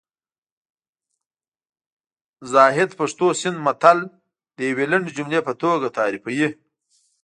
[2.51, 3.97] زاهد پښتو سیند متل
[4.57, 6.49] د یوې لنډې جملې په توګه تعریفوي